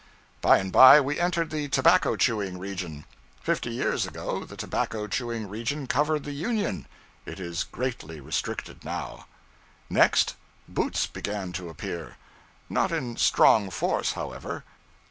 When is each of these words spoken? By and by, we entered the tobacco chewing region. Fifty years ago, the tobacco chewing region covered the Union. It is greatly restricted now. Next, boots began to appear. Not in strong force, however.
By 0.41 0.57
and 0.57 0.71
by, 0.71 0.99
we 0.99 1.19
entered 1.19 1.51
the 1.51 1.67
tobacco 1.67 2.15
chewing 2.15 2.57
region. 2.57 3.05
Fifty 3.43 3.69
years 3.69 4.03
ago, 4.07 4.43
the 4.45 4.57
tobacco 4.57 5.05
chewing 5.05 5.47
region 5.47 5.85
covered 5.85 6.23
the 6.23 6.31
Union. 6.31 6.87
It 7.27 7.39
is 7.39 7.65
greatly 7.65 8.19
restricted 8.19 8.83
now. 8.83 9.27
Next, 9.91 10.35
boots 10.67 11.05
began 11.05 11.51
to 11.53 11.69
appear. 11.69 12.17
Not 12.67 12.91
in 12.91 13.15
strong 13.15 13.69
force, 13.69 14.13
however. 14.13 14.63